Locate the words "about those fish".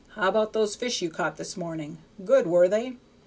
0.29-1.03